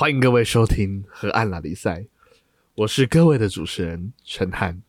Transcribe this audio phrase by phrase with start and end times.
[0.00, 2.06] 欢迎各位收听河岸拉力赛，
[2.74, 4.80] 我是各位的主持人陈汉。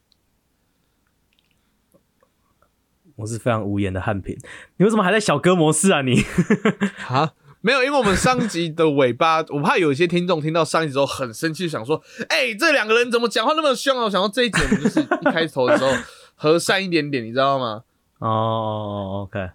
[3.17, 4.37] 我是非常无言的汉平，
[4.77, 6.23] 你为什么还在小哥模式啊你？
[7.09, 14.05] 啊，没有，因为我们上集的尾巴，我怕有一些听众听到上一集之后很生气，想说，哎、这两个人怎么讲话那么凶啊？
[14.05, 15.91] 我想到这一集我们就是一开头的时候
[16.35, 17.84] 和善一点点，你知道吗？
[18.20, 19.50] 哦，OK，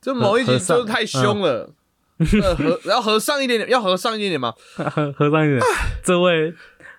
[0.00, 1.72] 就某一集就是太凶了，
[2.84, 4.54] 要合上一点点，要合上一点点吗？
[4.76, 5.60] 喝喝上一点，
[6.02, 6.54] 这位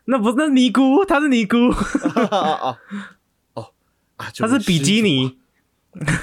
[0.05, 1.71] 那不是那尼姑，她是尼姑，
[4.17, 5.37] 她 是比基尼，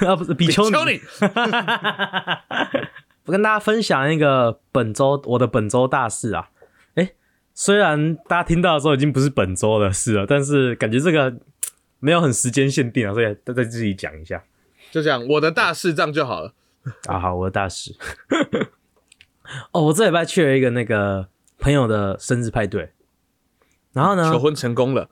[0.06, 1.00] 啊不是比丘尼。
[3.24, 6.48] 我跟大家分享一个本周我的本周大事啊，
[6.96, 7.14] 诶，
[7.54, 11.32] 虽然大家听到的时候已经不是本周的事了，但是感觉这个
[12.00, 14.42] 没有很时间限定啊，所以再再自己讲一下。
[14.90, 16.52] 就这样，我的大事这样就好了。
[17.06, 17.94] 啊，好，我的大事。
[19.72, 22.92] 哦，我这礼拜去了一个那个朋友的生日派对，
[23.92, 25.08] 然后呢，求婚成功了，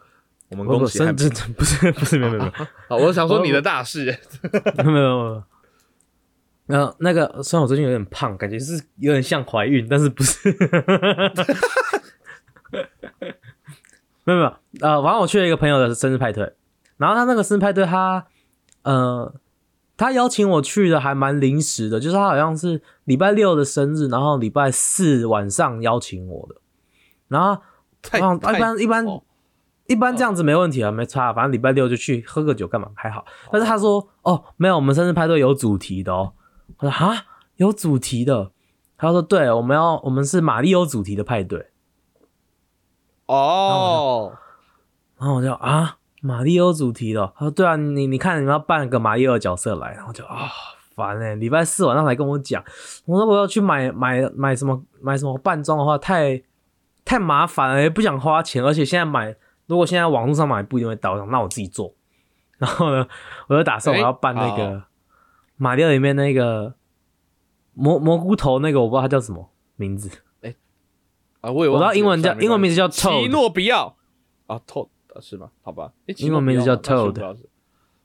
[0.49, 1.31] 我们不不生恭喜汉平。
[1.31, 4.05] 这不是 不是没有没有没有 好，我想说你的大事，
[4.79, 5.43] 没有没有没有。
[6.67, 10.49] 然后那个虽然我最近有点胖，感觉是有点像怀孕，但是不是。
[14.23, 16.53] 没有没有，呃，反正我去了一个朋友的生日派对，
[16.99, 18.25] 然后他那个生日派对他，
[18.83, 19.35] 呃，
[20.01, 26.57] 他邀请我去的还蛮临时的，就是他好像是礼拜六的生日，然后礼拜四晚上邀请我的，
[27.29, 27.61] 然后
[28.11, 29.23] 一般一般哦
[29.87, 33.27] 一般这样子没问题啊，没差，反正礼拜六就去喝个酒干嘛还好。
[33.53, 36.33] 但是他说哦，没有，我们生日派对有主题的哦。
[36.79, 37.27] 我说哈，
[37.57, 38.53] 有主题的。
[38.97, 41.71] 他说对，我们要我们是马里奥主题的派对。
[43.27, 44.33] 哦，
[45.19, 47.23] 然后我就啊，马里奥主题的。
[47.23, 47.33] 哦。
[47.37, 50.49] 他说对啊，你你看你们要扮个马里奥角色来，然后就啊
[50.95, 52.63] 烦哎、礼拜四晚上才跟我讲，
[53.07, 56.43] 我说我要去买买买什么买什么扮装的话，太
[57.05, 59.35] 太麻烦了，也不想花钱，而且现在买
[59.67, 61.95] 如果现在网络上买不一定会到，那我自己做。
[62.59, 63.07] 然后呢，
[63.49, 64.83] 我就打算我要扮那哎个
[65.57, 66.75] 马里奥里面那个
[67.73, 70.11] 蘑蘑菇头那个，我不知道它叫什么名字，
[71.41, 73.97] 啊，我也我知道英文叫英文名字叫奇诺比奥。
[74.47, 74.87] 啊，Toad。
[74.87, 74.89] 啊
[75.21, 75.51] 是吗？
[75.63, 77.37] 好吧，英文名字叫 Toad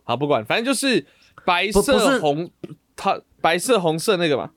[0.04, 1.06] 好，不管，反正就是
[1.44, 2.50] 白色红，
[2.96, 4.52] 他白色红色那个嘛。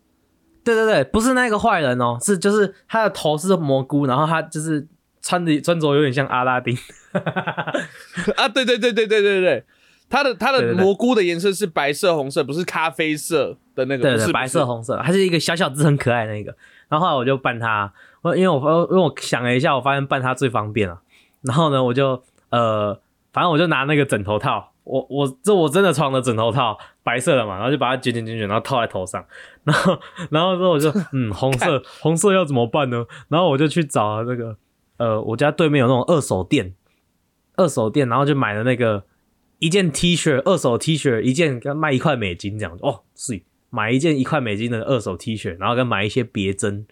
[0.64, 4.86] 对对对，不是那个坏人哦，是就是他的头是蘑菇，然后他就是
[5.22, 6.76] 穿的穿着有点像阿拉丁，
[8.36, 9.64] 啊，对对对对对对对，
[10.10, 14.66] 他的它对对对的蘑菇的颜色是白色红色，不是咖啡色的那个，对对，白色。
[14.66, 16.54] 红色，它是一个小小只很可爱的那个。
[16.88, 21.00] 然后后来我就扮他，我因为我发因为我想了一下，我发现扮他最方便了。
[21.42, 23.00] 然后呢，我就呃，
[23.32, 29.24] 反正我就拿那个枕头套，我我这我真的床的枕头套，白色的嘛，然后就把它卷卷卷卷，然后套在头上。
[29.64, 29.98] 然后
[30.30, 33.04] 然后之后我就嗯，红色红色要怎么办呢？
[33.28, 34.56] 然后我就去找那个
[34.96, 36.74] 呃，我家对面有那种二手店，
[37.56, 39.04] 二手店，然后就买了那个
[39.58, 46.86] 一件 T 恤，二手 T 恤一件卖一块美金这样子哦，是买一件一块美金的二手 T 恤，然后跟买一些别针，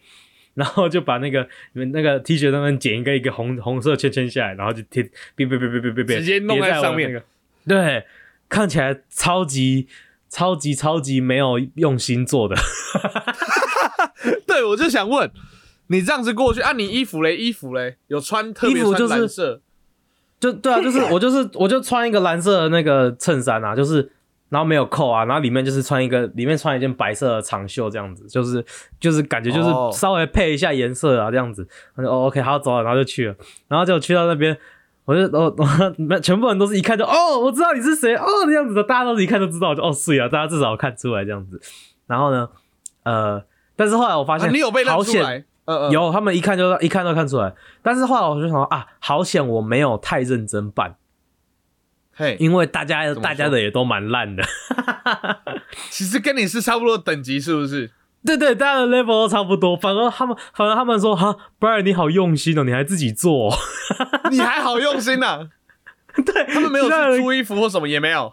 [0.56, 5.02] 然后就把那个你们那个 T 恤上面剪一个一个红红色圈圈下来，然后就贴
[5.34, 7.24] 别别别别别别别，直接弄在上面那个，
[7.68, 8.04] 对，
[8.48, 9.86] 看起来超级
[10.28, 12.56] 超级超级没有用心做的，
[14.46, 15.30] 对，我就想问，
[15.88, 16.72] 你这样子过去啊？
[16.72, 17.36] 你衣服嘞？
[17.36, 17.96] 衣服嘞？
[18.08, 19.60] 有穿特别穿衣服就是蓝色？
[20.40, 24.10] 就对啊，就是我就是我就穿一个蓝色的那个衬衫啊，就是
[24.48, 28.64] 然后没有扣啊，然后里面就是穿一个里面穿一件白色的长袖这样子，就是
[29.00, 33.34] 就是感觉就是哦稍微配一下颜色啊这样子，我就哦 OK 好走了，然后就去了，
[33.68, 34.56] 然后就去到那边。
[35.04, 41.60] 我就哦，哦 全部人都是一看就哦，我知道你是谁哦，这样子的，大家都是一看就知道，就哦是啊，大家至少看出来这样子。
[42.08, 42.48] 然后呢，
[43.04, 43.40] 呃，
[43.76, 45.44] 但是后来我发啊，现、你有被认出来？
[45.66, 47.54] 嗯嗯，有，他们一看就一看就看出来。
[47.82, 50.96] 但是后来我就想说啊，好险我没有太认真办，
[52.16, 54.42] 嘿，因为大家大家的也都蛮烂的。
[55.90, 57.90] 其实跟你是差不多等级，是不是？
[58.24, 59.76] 对对，大家的 level 都差不多。
[59.76, 63.58] 反而他们，反而他们说哈，Brian 你好用心哦，你还自己做、哦。
[64.32, 65.48] 你还好用心呐、
[66.24, 68.32] 对他们没有去租衣服或什么，也没有。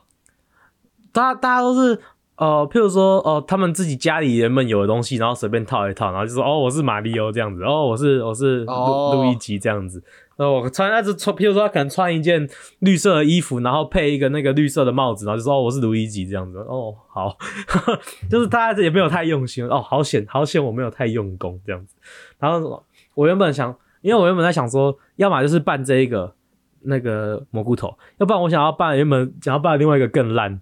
[1.12, 2.02] 大家大家都是
[2.36, 10.04] 呃，譬如说哦、他们自己家里人们有的东西，然后随便套一套，然后就说哦，我是马里奥这样子，哦，我是我是路易吉这样子。
[10.36, 12.50] 呃，我穿那是穿，譬如说他可能穿一件
[12.80, 16.58] 绿色的衣服，然后配一个那个绿色的帽子，然后就说哦，我是路易吉这样子。
[16.58, 17.38] 哦，好，
[18.28, 21.96] 就是大家也没有太用心哦，好险好险我没有太用功这样子。
[22.40, 22.84] 然后
[23.14, 26.34] 我原本想，因为我原本在想说，要么就是扮这一个
[26.82, 30.60] 那个蘑菇头，要不然我想要扮原本想要扮另外一个更烂。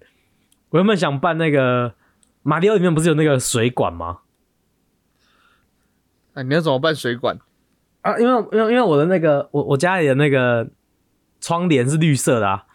[0.71, 1.93] 我原本想办那个
[2.43, 4.19] 马里奥里面不是有那个水管吗？
[6.33, 7.37] 啊，你要怎么办水管？
[8.01, 10.67] 啊，因为因为因为我的那个我我家里的那个
[11.39, 12.65] 窗帘是绿色的啊，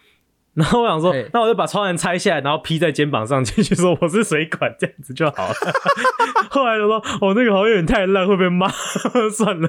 [0.54, 5.54] 然后我想说嘿，那我就把窗帘拆下来，然后披在肩膀上，继续说我是水管，这样子就好了。
[6.50, 8.68] 后来就说，哦，那个好像有点太烂，会被骂，
[9.34, 9.68] 算了。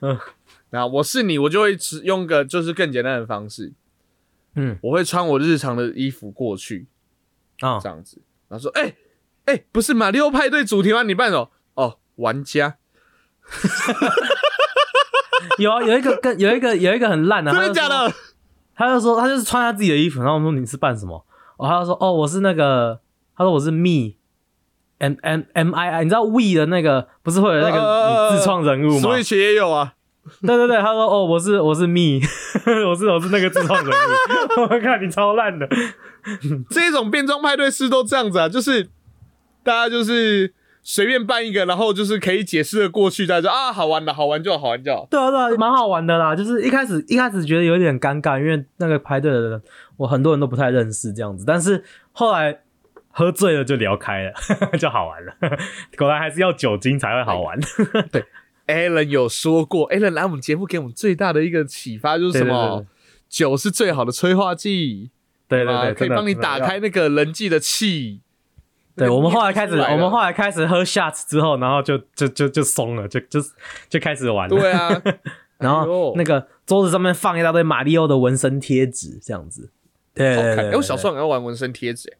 [0.00, 0.18] 嗯
[0.70, 3.72] 那我是你，我就会只用个就是更简单的方式，
[4.56, 6.88] 嗯我会穿我日常的衣服过去，
[7.60, 8.94] 啊、这样子，然后说，哎、
[9.46, 11.02] 哎、不是马里奥派对主题吗？
[11.02, 11.50] 你扮什么？
[11.74, 12.76] 哦，玩家，
[15.58, 18.12] 有啊，有一个跟有一个有一个很烂的，真他就说的假的？
[18.74, 21.24] 他就说他就是穿他自己的衣服，然后我说你是扮什么？
[21.56, 23.00] 哦，他就说哦我是那个，
[23.36, 24.16] 他说我是 me。
[24.98, 29.92] M M M I I，你知道 We 的那个不是会有那个自创人物吗？Switch 也有啊。
[30.40, 32.18] 对对对，他说哦我是我是 me，
[32.88, 34.00] 我是我是那个自创人物。
[34.62, 35.68] 我看你超烂的，
[36.70, 38.88] 这种变装派对是都这样子啊，就是
[39.62, 40.52] 大家就是
[40.82, 45.06] 随便办一个，然后就是可以解释的过去，大家就啊好玩的，好玩就好，好玩就好。
[45.10, 46.36] 对啊对啊，蛮好玩的啦。
[46.36, 49.62] 就是一开始一开始觉得有点尴尬，因为那个排队的人
[49.96, 51.82] 我很多人都不太认识这样子，但是
[52.12, 52.60] 后来
[53.10, 54.32] 喝醉了就聊开了，
[54.78, 55.32] 就好玩了。
[55.96, 57.58] 果然还是要酒精才会好玩。
[58.66, 62.80] Alan 有说过，Alan 来我们节目给我们最大的一个启发就是什对对么？
[62.80, 62.86] 对
[63.28, 65.15] 酒是最好的催化剂，啊
[65.48, 68.20] 对对对，可以帮你打开那个人际的气。
[68.96, 73.40] 对，我们后来开始，我们后来开始喝 shots 之后，然后就就就就松了，就就
[73.88, 74.56] 就开始玩了。
[74.58, 74.88] 对啊，
[75.58, 79.70] 然后那个桌子上面放一大堆马里奥的纹身贴纸，这样子。
[80.14, 82.16] 对哎，我小时候很爱玩纹身贴纸，哎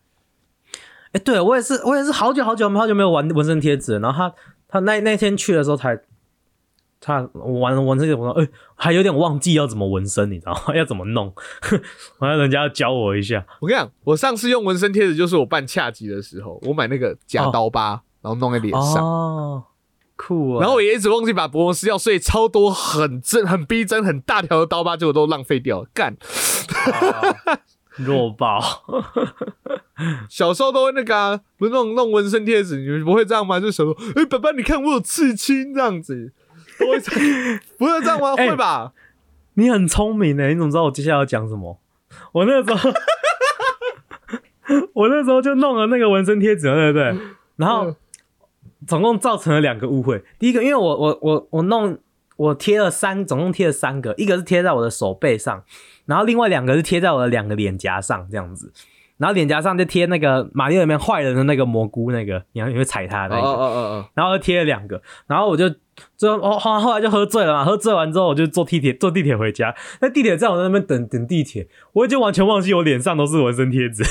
[1.12, 4.00] 哎、对我也是，我也是好久好久好久没有玩纹身贴纸了。
[4.00, 4.34] 然后他
[4.68, 5.98] 他那那天去的时候才，
[7.06, 10.74] 他玩纹身贴纸，我说哎、还有点忘记要怎么纹身，你知道吗？
[10.74, 11.32] 要怎么弄？
[12.18, 13.46] 完了人家要教我一下。
[13.60, 19.04] 我跟你讲，我上次用纹身贴纸就是我办恰吉的时候，我买那个假刀疤，然后弄在脸上。
[19.04, 19.62] 哦，
[20.16, 20.60] 酷啊！
[20.60, 25.88] 然后我也一直忘记把薄膜撕掉，所以超多很真、很逼真、很大条的刀疤，结果都浪费掉了。
[25.94, 26.16] 干，
[27.94, 28.60] 弱爆。
[30.28, 33.60] 小时候都会那个啊，不是弄弄纹身贴纸，你们不会这样吗？
[33.60, 36.32] 就小时候，哎、爸爸你看我有刺青这样子，
[36.78, 36.98] 都会
[37.78, 38.34] 不会这样吗？
[38.36, 38.92] 哎会吧？
[39.54, 41.78] 你很聪明呢，你怎么知道我接下来要讲什么？
[42.32, 42.90] 我那时候，
[44.94, 47.16] 我那时候就弄了那个纹身贴纸，对不对？
[47.56, 47.96] 然后嗯
[48.86, 50.22] 总共造成了两个误会。
[50.38, 51.98] 第一个，因为我我我我弄
[52.36, 55.64] 我贴了三，总共贴了三个，一个是贴在我的手背上，
[56.04, 58.72] 然后另外两个是贴在我的两个脸颊上，这样子。
[59.16, 64.04] 然后脸颊上就贴那个马里奥里面坏人的那个蘑菇，那个你要你会踩它那个。
[64.12, 65.64] 然后贴了两个，然后我就
[66.16, 74.02] 最后后后后来就喝醉了嘛，喝醉完之后我就坐地铁坐地铁回家，那地铁站我在那边等等地铁，我已经完全忘记我脸上都是纹身贴纸，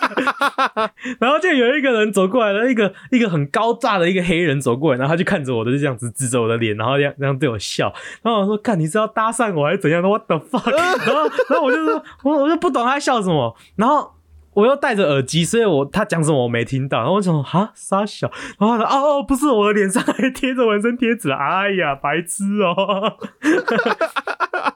[1.20, 7.92] 然后就有一个人走过来了，一个一个很高大的一个黑人走过来，然后他就看着我的就这样子指着我的脸，然后这样这样对我笑，
[8.22, 10.70] 然后我说看你是要搭讪我还是怎样的？What the fuck？
[11.06, 14.12] 然后然后我就说我我就不懂他在笑什么，然后。
[14.54, 16.98] 我又戴着耳机，所以我他讲什么我没听到。
[16.98, 23.18] 然后我想说哈傻小，然后他说哦哦，不是我的脸上还贴着纹身贴纸，哎呀，白痴哦。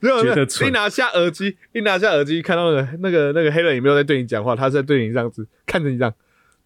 [0.00, 6.12] 没有，没有觉得蠢一拿下耳机，一拿下耳机，看到那个那个那个黑人也没有在对你讲话，他是在对你这样子看着你这样，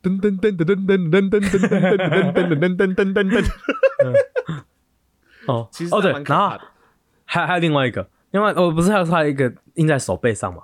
[0.03, 1.97] 噔噔噔噔噔噔噔噔噔噔
[2.33, 3.45] 噔噔噔噔噔噔噔。
[5.47, 6.59] 哦其实哦对，然后。
[7.29, 10.63] 还还有另外一个，另外我不是还有还有一个印在手背上嘛？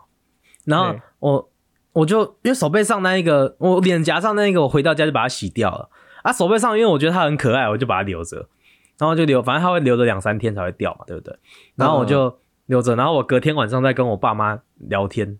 [0.64, 1.50] 然后我
[1.92, 5.88] 我就因为手背上那一个，我脸颊上那一个，我回到家就把它洗掉了。
[6.23, 8.49] 啊，手背上因为我觉得它很可爱，我就把它留着，
[8.97, 11.37] 然后就留，反正它会留着两三天才会掉嘛，对不对？
[11.75, 15.38] 然后我就留着，然后我隔天晚上在跟我爸妈聊天，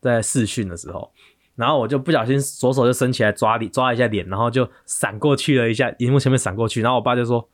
[0.00, 1.12] 在视讯的时候，
[1.54, 7.48] 然后我就不小心左手就伸起来抓脸抓一下脸，然后就闪过去了一下，荧幕前面闪过去，然后我爸就说：“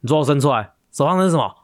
[0.00, 1.54] 你左手伸出来，手上那是什么？”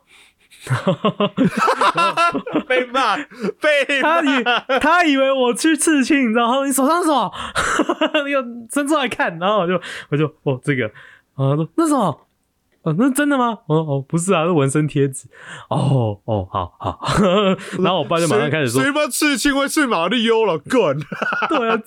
[2.69, 3.17] 被骂，
[3.61, 4.45] 被他以
[4.81, 6.65] 他以为我去刺青，你知道吗？
[6.67, 7.33] 你手上什么？
[8.15, 10.83] 那个伸出来看，然后我就我就哦这个，
[11.37, 12.21] 然后他说那什么？
[12.83, 13.59] 哦，那真的吗？
[13.67, 15.29] 哦哦，不是啊，是纹身贴纸。
[15.69, 16.99] 哦哦，好好。
[17.79, 20.59] 然后我爸就马上开始说谁，妈刺青会刺马里欧了？
[20.59, 20.99] 滚！
[21.49, 21.81] 对啊。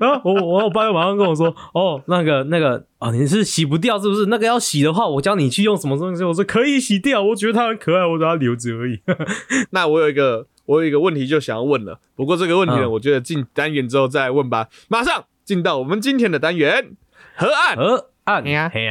[0.00, 4.26] 然后我我我爸就马上跟我说，哦，那个那个哦，你是洗不掉是不是？
[4.26, 6.22] 那个要洗的话，我教你去用什么东西。
[6.22, 9.00] 我说可以洗掉，我觉得它很可爱，我把它留着而已。
[9.70, 11.98] 那我有一个，我有一个问题就想要问了。
[12.14, 14.68] 不过这个问题呢，嗯我觉得进单元之后再问吧。
[14.88, 16.92] 马上进到我们今天的单元
[17.34, 17.76] 河岸。
[17.76, 18.84] 河岸，嘿呀嘿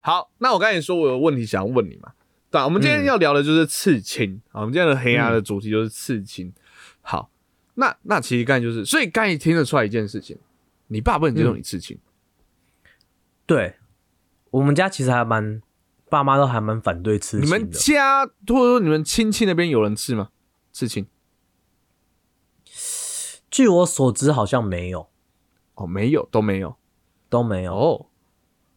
[0.00, 2.12] 好，那我刚才说我有问题想要问你嘛？
[2.50, 4.40] 对啊，我们今天嗯要聊的就是刺青。
[4.52, 6.52] 啊，我们今天的黑鸭的主题就是刺青。
[7.02, 7.30] 好，
[7.74, 10.38] 那那其实刚才就是，所以刚才听得出来一件事情，
[10.88, 11.98] 你爸不能接受你刺青，
[13.46, 13.76] 对，
[14.50, 15.62] 我们家其实还蛮，
[16.08, 17.70] 爸妈都还蛮反对刺青你们。
[17.70, 20.30] 家或者说你们亲戚那边有人刺吗？
[20.72, 21.06] 刺青？
[23.50, 25.08] 据我所知，好像没有，
[25.74, 26.76] 哦，没有，都没有。
[27.28, 27.72] 都没有。
[27.72, 28.06] 哦，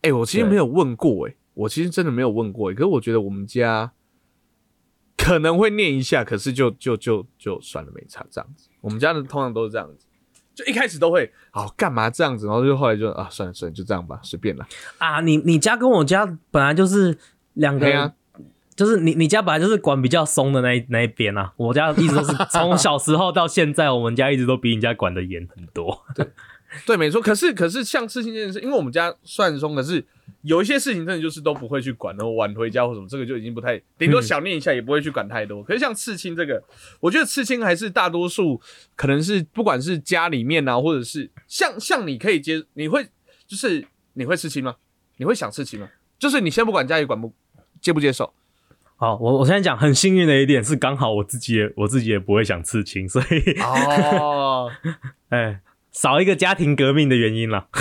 [0.03, 3.91] 哎、我其实没有问过、哎，我其实真的没有问过、哎，可是我觉得我们家
[5.17, 8.69] 可能会念一下，可是就就就就算了，没差这样子。
[8.81, 10.05] 我们家的通常都是这样子，
[10.53, 14.67] 就一开始都会好干嘛这样子，然后就后来就啊算了算了，就这样吧，随便啦。
[14.97, 17.17] 啊，你你家跟我家本来就是
[17.53, 18.13] 两个对啊
[18.75, 26.03] 就是你你家本来就是管比较松的那一那一边啊，我家一直都是 从小时候到现在，我们家一直都比你家管的严很多。
[26.15, 26.27] 对，
[26.97, 27.21] 没错。
[27.21, 30.03] 可是可是像刺青这件事，因为我们家算松，可是
[30.41, 35.63] 有一些事情真的就是都不会去管，然后晚回家或什么，这个就已经不太，顶多想念一下，也不会去管太多。
[35.63, 36.63] 可是像刺青这个，
[36.99, 38.59] 我觉得刺青还是大多数
[38.95, 43.07] 可能是不管是家里面啊，或者是像像你可以接，你会
[43.47, 44.75] 就是你会刺青吗？
[45.17, 45.87] 你会想刺青吗？
[46.17, 47.33] 就是你先不管家里管不
[47.81, 48.33] 接不接受，
[48.95, 54.71] 好，我我现在讲很幸运的一点是，刚好我自己也我自己也不会想刺青，所以哦，
[55.27, 55.59] 哎，
[55.93, 57.67] 少一个家庭革命的原因了。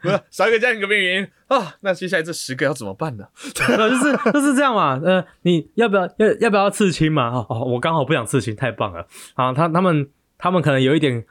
[0.00, 3.26] 不是少一个家庭革命原因啊，那接下来这十个要怎么办呢？
[3.52, 4.98] 就是就是这样嘛。
[5.04, 7.28] 呃，你要不要要要不要刺青嘛？
[7.28, 9.06] 哦哦，我刚好不想刺青，太棒了。
[9.34, 11.22] 啊，他他们他们可能有一点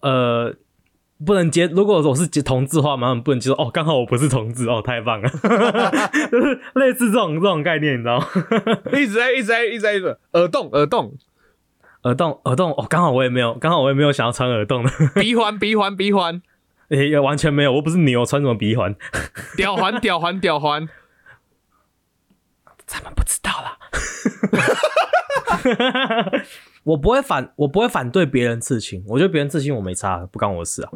[0.00, 0.54] 呃
[1.24, 3.54] 不能接，如果我是接同志的话，他们不能接受。
[3.54, 5.28] 哦，刚好我不是同志，哦，太棒了，
[6.30, 8.26] 就是类似这种这种概念，你知道吗？
[8.92, 11.14] 一直在一直在一直在一直耳洞耳洞
[12.02, 14.90] 耳洞耳洞，哦，刚好我也没有，刚好我也没有想要穿耳洞的，
[15.20, 16.42] 鼻环鼻环鼻环。
[16.88, 18.96] 也也完全没有，我不是牛，穿什么鼻环？
[19.56, 20.88] 吊环，吊环，吊环，
[22.84, 23.78] 咱们不知道啦。
[26.82, 30.90] 我不会反，我不会反对别人刺青，我觉得别人刺青我没差，不关我的事啊。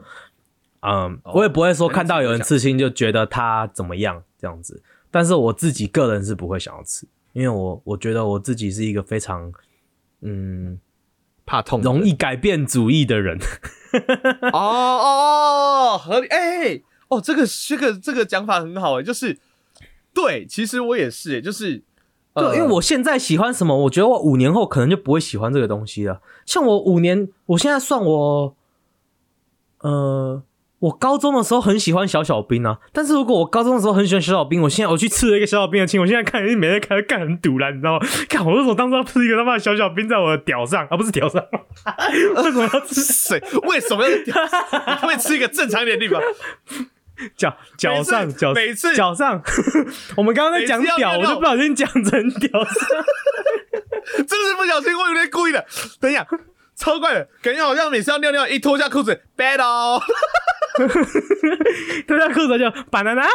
[0.81, 9.53] 嗯，哦我也不会说看到有人刺青就觉得他怎么样这样子，但是我自己个人是不会想要刺，因为我我觉得我自己是一个非常
[10.23, 10.79] 嗯
[11.47, 13.39] 怕痛容易改变主意的人。
[14.53, 19.39] 哦哦哦，合理哎、哦，这个这个这个讲法很好哎，就是
[20.13, 21.83] 对，其实我也是哎，就是
[22.35, 26.21] 对，呃因为我现在喜欢什么，我觉得我五年后可能就不会喜欢这个东西了。
[26.45, 28.57] 像我五年，我现在算我，
[29.79, 30.24] 呃，
[30.85, 38.07] 我高中的时候很喜欢小小兵啊，但是如果我高中的时候很喜欢小小兵，我现在我去吃了一个小小兵的亲，我现在看每天看干很堵了，你知道吗？
[38.29, 41.43] 看我为什么当初要刺一个他妈的小小兵在我的屌上，啊不是屌上，
[42.37, 44.35] 为什么要吃水为什么要屌？
[44.87, 46.21] 你可不可以吃一个正常一点的地方？
[47.37, 49.41] 脚脚上脚每次脚上？
[50.19, 52.89] 我们刚刚在讲屌，我就不小心讲成屌上。
[54.17, 55.65] 真的是不小心，我有点故意的。
[56.01, 56.27] 等一下，
[56.77, 60.03] 超怪的，感觉好像每次要尿尿，一脱下裤子，bad 哦。
[62.07, 63.25] 脱下裤子就 banana，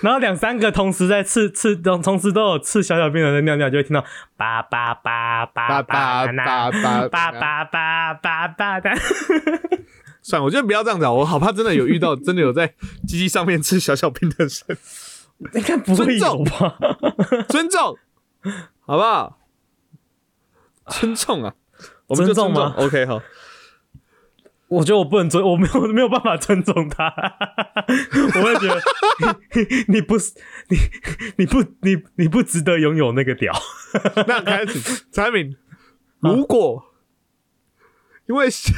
[0.00, 4.04] 然后两三个同时在吃吃，同同时都有吃小小兵的在尿尿，就会听到
[4.36, 8.90] 叭叭叭叭叭叭叭叭叭叭叭的。
[10.22, 12.74] 算了，我觉得不要这样子，我好怕真的有遇到真的有在
[13.06, 14.78] 鸡鸡上面吃小小兵的人，
[15.54, 16.76] 应该不会有吧？
[17.48, 17.98] 尊重，
[18.86, 19.38] 好不好？
[20.88, 21.54] 尊重啊，
[22.06, 23.22] 我们就尊重吗尊？OK，好。
[24.68, 27.04] 我觉得我不能尊，我没有没有办法尊重他，
[28.34, 28.82] 我会觉得
[29.54, 30.32] 你 你不是
[30.68, 30.76] 你
[31.36, 33.52] 你不你你不值得拥有那个屌。
[34.26, 35.56] 那开始，产品，
[36.20, 36.82] 如果
[38.26, 38.72] 因为小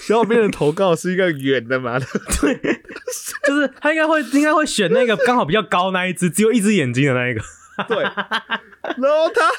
[0.00, 2.54] 小兵的投稿是一个圆的嘛，对
[3.44, 7.40] 就是他应该会应该会选那个刚好比较高那一只，只有一只眼睛的那一个。
[7.88, 9.50] 对，然后他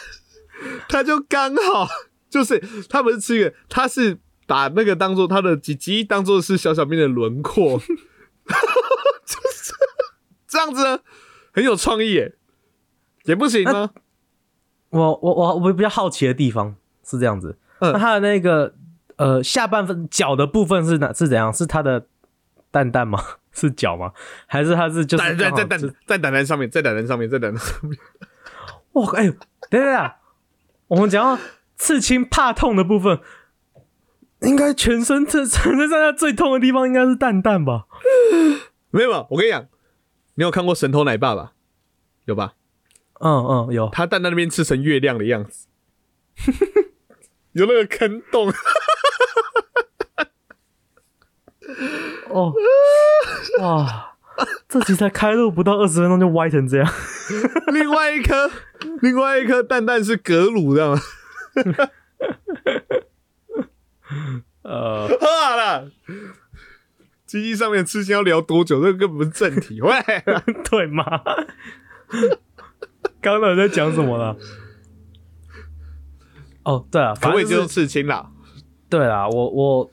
[0.89, 1.87] 他就刚好
[2.33, 2.59] 就是
[2.89, 7.77] 他不是吃一个，他是把那个当做他的鸡鸡当做是小小兵的轮廓，
[9.25, 9.73] 就是
[10.47, 10.99] 这样子呢，
[11.53, 12.33] 很有创意耶，
[13.25, 13.91] 也不行吗？
[14.89, 18.73] 我我我我比较好奇的地方是这样子，嗯那他的那个
[19.17, 21.53] 呃下半分脚的部分是哪是怎样？
[21.53, 22.07] 是他的
[22.71, 23.23] 蛋蛋吗？
[23.53, 24.11] 是脚吗？
[24.47, 25.57] 还是他是就是在在在刚好
[26.07, 27.99] 在蛋蛋上面，在蛋蛋上面，在蛋蛋上面，
[28.93, 29.29] 哇哎、
[29.69, 30.11] 等等等，
[30.87, 31.41] 我们讲到
[31.83, 33.19] 刺青怕痛的部分，
[34.39, 37.87] 应该全身这全身上下最痛的地方应该是蛋蛋吧？
[38.89, 39.67] 没有我跟你讲，
[40.35, 41.51] 你有看过《神偷奶爸》吧？
[42.23, 42.53] 有吧？
[43.19, 45.67] 嗯嗯，有他蛋蛋那边吃成月亮的样子，
[47.51, 48.49] 有那个坑洞。
[52.29, 52.53] 哦，
[53.59, 54.15] 哇，
[54.69, 56.89] 这集才开录不到二十分钟就歪成这样。
[57.73, 58.49] 另外一颗，
[59.01, 61.01] 另外一颗蛋蛋是格鲁，知道吗？
[64.63, 65.89] 呃，喝好了。
[67.25, 68.81] 鸡鸡上面刺青要聊多久？
[68.83, 69.81] 这个根本不是正题。
[69.81, 69.91] 喂，
[70.69, 71.03] 对吗？
[73.19, 74.37] 刚刚在讲什么了？
[76.63, 78.29] 哦，对啊，反正就是刺青啦？
[78.89, 79.91] 对啦，我我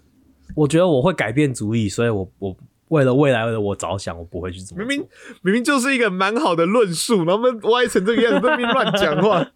[0.55, 2.57] 我觉得我会改变主意，所以我我
[2.88, 4.76] 为了未来的我着想，我不会去做。
[4.76, 4.99] 明明
[5.43, 9.50] 明明就是一个蛮好的论述，然后歪成这个样子，在那边乱讲话。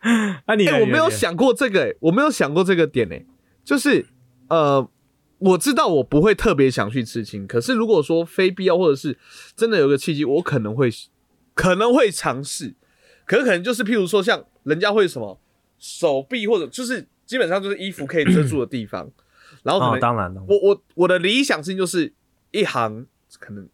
[0.46, 3.24] 啊你呢，哎、我没有想过这个、哎，我没有想过这个点、哎，
[3.64, 4.06] 就是
[4.48, 4.88] 呃，
[5.38, 9.16] 我知道我不会特别想去刺青，可是如果说非必要，或者是
[9.54, 10.90] 真的有个契机，我可能会
[11.54, 12.74] 可能会尝试，
[13.26, 15.38] 可是可能就是譬如说像人家会什么
[15.78, 19.10] 手臂或者就是基本上就是衣服可以遮住的地方，
[19.62, 20.32] 然后可哦，能当然。
[20.34, 22.12] 了，我我我的理想性就是
[22.50, 23.06] 一行
[23.38, 23.68] 可能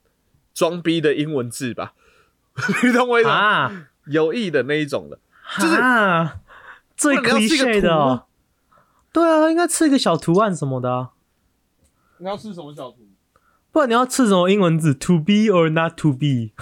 [0.52, 1.94] 装逼的英文字吧，
[2.84, 3.34] 你懂我意思吗？
[3.34, 5.18] 啊，有意的那一种的，
[5.60, 6.40] 就是啊，
[6.96, 8.24] 最不然你要是一个 cliche 的哦吗。
[9.12, 11.10] 对啊，应该刺一个小图案什么的啊，
[12.18, 12.98] 你要吃什么小图？
[13.72, 16.52] 不然你要刺什么英文字？To be or not to be？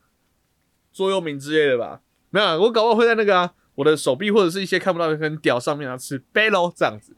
[0.92, 2.00] 座右铭之类的吧？
[2.30, 7.16] 没有啊，我搞不好会在那个啊，我的手臂或者是一些看不到的跟屌上面啊吃 b e l 这样子，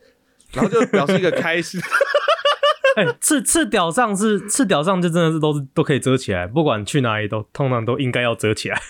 [0.53, 1.81] 然后就表示一个开心。
[2.95, 8.81] 哎、刺刺屌上是刺屌上，就真的是都是都可以遮起来，不管去哪里都通常都应该要遮起来。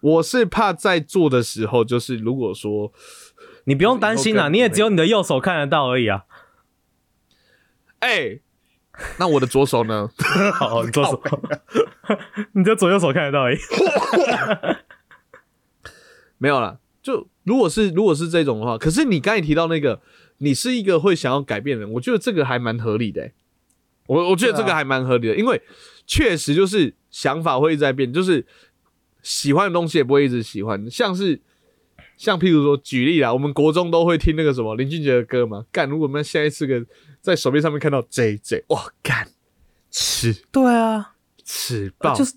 [0.00, 2.92] 我是怕在做的时候，就是如果说，
[3.64, 6.24] 你不用担心啦，你也只有你的右手看得到而已啊。
[8.00, 8.40] 哎、
[9.18, 10.10] 那我的左手呢？
[10.54, 11.22] 好， 你左手，
[12.52, 13.58] 你的左右手看得到而已。
[16.38, 20.00] 没有啦，就如果是如果是这种的话，可是你刚才提到那个，
[20.38, 23.34] 你是一个会想要改变的人，我觉得这个还蛮合理的、欸。
[24.06, 25.62] 我我觉得这个还蛮合理的，因为
[26.04, 28.44] 确实就是想法会一直在变，就是
[29.22, 31.40] 喜欢的东西也不会一直喜欢，像是
[32.16, 36.84] 像譬如说举例啦，我们国中都会听那个什么林俊杰的歌嘛，干，如果我们现在是个
[37.20, 39.28] 在手臂上面看到 J J，哇，干，
[39.90, 40.34] 吃。
[40.52, 42.34] 对啊，吃爆，就是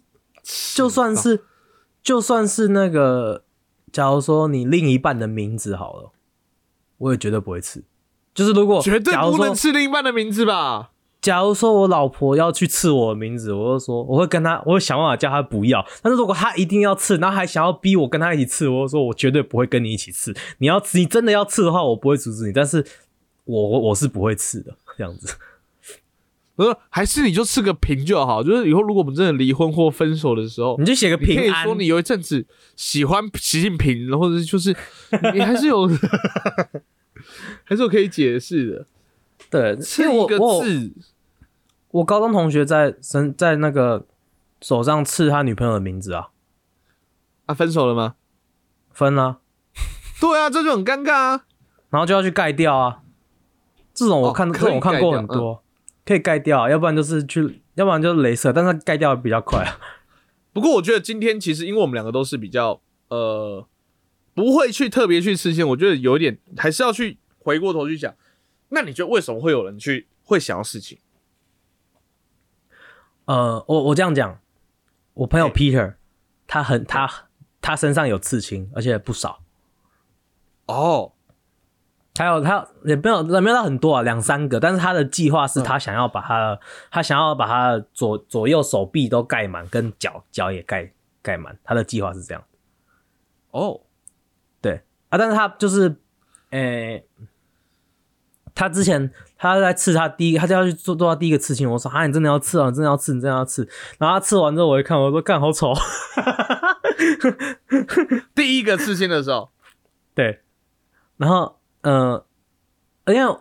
[0.75, 1.43] 就算是
[2.01, 3.43] 就算是那个，
[3.91, 6.11] 假如说你另一半的名字好了，
[6.97, 7.83] 我也绝对不会吃。
[8.33, 10.92] 就是如果绝对不能吃另一半的名字吧？
[11.23, 15.83] 假如说我老婆要去刺我的名字，我就说我会跟她，我会想办法叫她不要。
[16.01, 20.35] 但是如果她一定要刺，然后还想要逼我跟她一起刺，我就说我绝对不会跟你一起刺。
[20.57, 22.85] 你要刺，你真的要刺的话，我不会阻止你，但是
[23.45, 25.33] 我我我是不会刺的，这样子。
[26.55, 34.75] 我说还是你就刺个平就好，就是以后如果我们真的离婚或分手的时候，你就写个你可以平安说，你有一阵子喜欢习近平，或者是就是
[35.33, 35.87] 你还是有，
[37.63, 38.85] 还是有可以解释的。
[39.49, 40.93] 对，吃因为我一个我字，
[41.93, 44.07] 我高中同学在身在那个
[44.61, 46.29] 手上刺他女朋友的名字啊，
[47.45, 48.15] 啊，分手了吗？
[48.91, 49.41] 分了、
[50.19, 51.45] 对啊，这就很尴尬啊。
[51.91, 53.01] 然后就要去盖掉啊。
[53.93, 55.63] 这种我哦看，这种我看过很多，
[56.03, 59.77] 可以盖掉，要不然就是去，要不然就是镭射，但是盖掉比较快啊。
[60.51, 63.67] 不过我觉得今天其实因为我们两个都是比较呃
[64.33, 68.11] 不会去特别去吃线，我觉得有一点还是要去回过头去想，
[68.69, 70.97] 那你觉得为什么会有人去会想要事情？
[73.25, 74.39] 呃，我我这样讲，
[75.13, 75.95] 我朋友 Peter，
[76.45, 77.09] 他很他
[77.61, 79.41] 他身上有刺青，而且不少。
[80.65, 81.13] 哦，
[82.15, 86.59] 还有他也没有也没有到很多啊，两三个，但是他的计划是他想要把他的、
[86.91, 92.43] 他想要把他的左左右手臂都盖满，跟脚脚也盖盖满，他的计划是这样。
[93.51, 93.81] 哦，
[94.61, 95.95] 对啊，但是他就是，
[96.49, 97.05] 诶、
[98.55, 103.67] 他之前他在刺他第一，他就要去做做他第一个刺青，我说啊，你真的要刺啊，你真的要刺，你真的要刺。
[103.97, 105.73] 然后他刺完之后，我一看，我说干好丑，
[108.35, 109.49] 第一个刺青的时候，
[110.13, 110.41] 对，
[111.17, 112.23] 然后呃，
[113.07, 113.37] 因为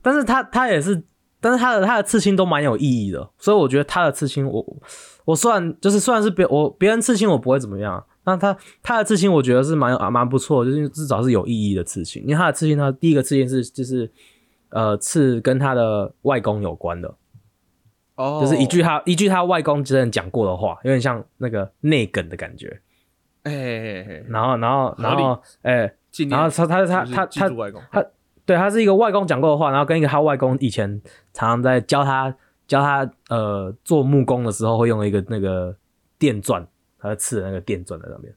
[0.00, 1.02] 但是他他也是，
[1.40, 4.64] 但是他的他的刺青都蛮有意义的，所以我觉得他的刺青我
[5.24, 14.10] 我虽然就是虽然是别我别人刺青我不会怎么样，但他他的刺青我觉得是蛮有啊蛮不错的，就是至少是有意义的刺青，因为他的刺青他第一个刺青是就是
[14.70, 17.14] 呃刺跟他的外公有关的，
[18.16, 18.40] 哦。
[18.40, 22.80] 就是一句他一句他外公之前讲过的话，有点像那个内梗的感觉，
[23.42, 25.92] 哎然后然后然后哎。
[26.30, 27.48] 然后他他他他他
[27.90, 28.06] 他
[28.46, 30.88] 对，他是一个外公讲过的话，然后跟一个他外公以前
[31.34, 32.34] 常常在教他
[32.66, 35.76] 教他呃做木工的时候会用一个那个
[36.18, 36.66] 电钻，
[36.98, 38.34] 他在刺的那个电钻在上面，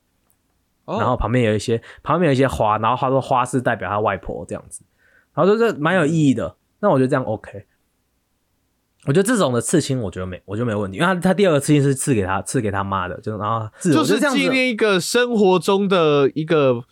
[0.83, 0.97] 哦。
[0.99, 4.83] 然后旁边有一些旁边有一些花，然后他说花是代表他外婆这样子，
[5.39, 6.55] 然后就是蛮有意义的。
[6.81, 7.65] 那我觉得这样 OK。
[9.05, 16.83] 我觉得这种的刺青，我觉得没，我觉得没问题，因为他他第二个刺青是刺给他刺给他妈的，就然后刺就是纪念一个生活中的一个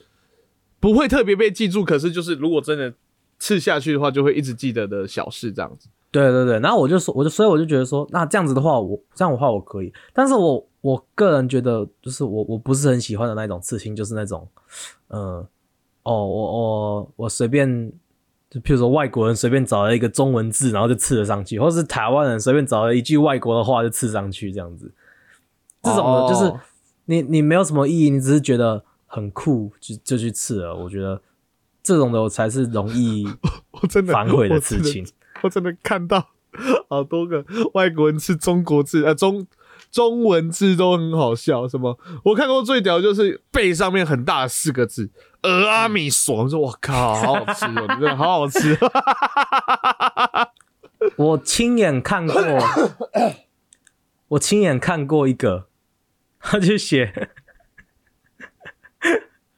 [0.80, 2.94] 不会特别被记住，可是就是如果真的
[3.40, 5.90] 刺下去的话，就会一直记得的小事，这样子。
[6.10, 14.48] 对对对，然后我就说，我就所以我就觉得说，那这样子的话，我这样的话我可以，但是我我个人觉得，就是我我不是很喜欢的那种刺青，就是那种，
[15.10, 15.46] 呃，
[16.04, 17.92] 哦，我我我随便，
[18.50, 24.92] 就譬如说外国人随便找了一个中文字，然后就刺了上去，或是台湾人随便找了一句外国的话就刺上去，这样子，
[25.84, 26.60] 这种的就是哦
[27.06, 31.22] 你你没有什么意义，你只是觉得很酷，就就去刺了，我觉得
[31.82, 33.26] 这种的我才是容易
[33.72, 35.06] 我真的反悔的我真的刺青。
[35.42, 36.30] 我真的看到
[36.90, 39.46] 好多个外国人刺中国字，呃中
[39.92, 41.68] 中文字都很好笑。
[41.68, 41.98] 什么？
[42.24, 45.10] 我看过最屌的就是背上面很大的四个字
[45.44, 48.78] “俄阿米索”，我说我靠，好好吃哦，真的好好吃。
[51.18, 52.42] 我亲眼看过，
[54.30, 55.68] 我亲眼看过一个，
[56.40, 57.14] 他就写，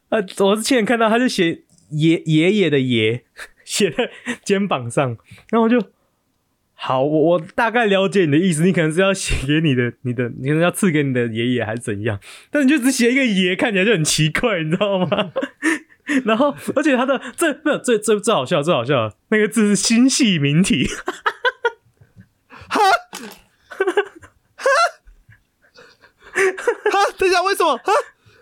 [0.09, 3.25] 呃，我是亲眼看到，他就写爷爷爷的爷
[3.63, 4.11] 写在
[4.43, 5.17] 肩膀上，
[5.49, 5.81] 然后我就
[6.81, 15.31] 好，我我大概了解你的意思，你可能是要写给你的你的，你可能要赐给你的爷爷还是怎样，但你就只写一个爷，看起来就很奇怪，你知道吗？
[16.23, 20.87] 然后，而且他的最没有最最最好笑，最好笑那个字是心系名体。
[22.47, 22.81] 哈，
[23.69, 23.85] 哈，
[24.55, 24.65] 哈，
[26.33, 26.41] 哈，
[26.91, 27.77] 哈等一下，为什么？
[27.77, 27.91] 哈，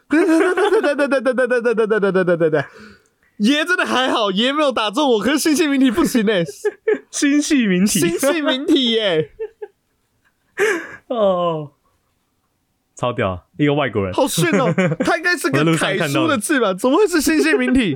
[0.08, 2.64] 等等等等等等等等等等等等等等等等等，
[3.38, 6.44] 爷真的还好，爷没有打中我，可是星系名体不行哎，
[7.12, 9.32] 心系名体，星系名体耶，
[11.08, 11.72] 哦，
[12.96, 14.12] 超屌，一个外国人。
[14.12, 14.74] 好炫哦！
[15.06, 16.74] 他应该是个 楷书的字吧？
[16.74, 17.96] 怎么会是星系名体？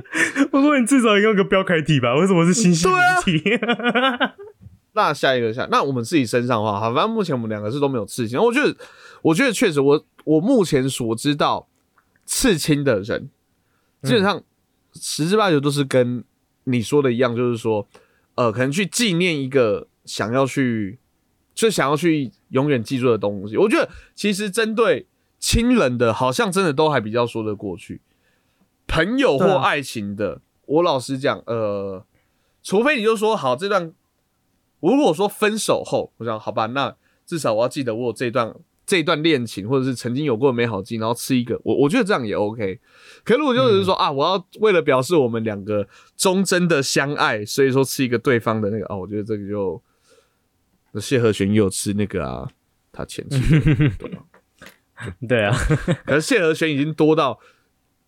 [0.52, 2.14] 我说你至少也用个标楷体吧？
[2.14, 3.60] 为什么是星系名体？
[4.94, 8.38] 那下一个下，那我们自己身上的话，好，反正目前我们两个是都没有刺青。
[8.38, 8.76] 我觉得，
[9.22, 11.66] 我觉得确实我，我目前所知道
[12.26, 13.28] 刺青的人，
[14.02, 14.40] 基本上
[14.94, 16.24] 十之八九都是跟
[16.64, 17.86] 你说的一样，就是说，
[18.34, 20.98] 呃，可能去纪念一个想要去，
[21.54, 23.56] 就想要去永远记住的东西。
[23.56, 25.06] 我觉得其实针对
[25.38, 28.00] 亲人的，好像真的都还比较说得过去。
[28.86, 32.04] 朋友或爱情的，我老实讲，呃，
[32.62, 33.92] 除非你就说好这段。
[34.80, 38.52] 如果说分手后，我想好吧，那至少我要记得我有这段
[38.84, 42.80] 这一段恋情，或者是曾经有过的美好记忆，然后吃一个，我我觉得这样也 OK。
[43.24, 49.80] 可如果就是说、啊，我要为了表示我们两个忠贞的相爱，所以说吃一个对方的那个哦，我觉得这个就
[50.92, 52.48] 那谢和弦也有吃那个啊，
[52.90, 53.60] 他前妻的
[53.98, 54.24] 对吧？
[55.28, 55.56] 对啊，
[56.04, 57.38] 可是谢和弦已经多到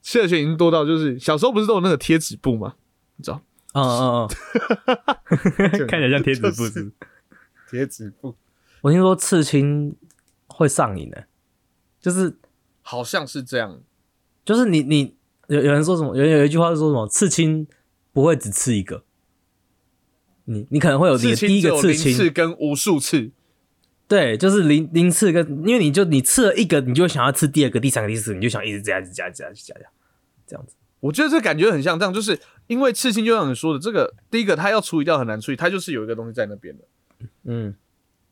[0.02, 2.74] 谢和弦已经多到就是小时候不是都有那个贴纸布吗？
[3.16, 3.40] 你知道
[3.72, 4.28] 嗯嗯
[5.58, 6.92] 嗯， 看起来像贴纸布。
[7.70, 8.36] 贴纸布
[8.82, 9.96] 我听说刺青
[10.54, 11.26] 会上瘾的，
[12.00, 12.36] 就是
[12.80, 13.82] 好像是这样。
[14.44, 15.16] 就是你你
[15.48, 16.16] 有有人说什么？
[16.16, 17.08] 有有一句话是说什么？
[17.08, 17.66] 刺青
[18.12, 19.02] 不会只刺一个，
[20.44, 23.30] 你你可能会有你的第一个刺青，次跟无数次，
[24.06, 29.74] 对，就是零零次跟，因为你就你刺了一个，你就会想要刺第二个、第三个、第四个，你就想一直加、一直加、一直加、一直加，
[30.46, 30.76] 这样子。
[31.00, 36.84] 我觉得这感觉很像这样，就是因为刺青，就像你说的，这个第一个它要处理掉很难处理，它就是有一个东西在那边的。
[37.44, 37.74] 嗯，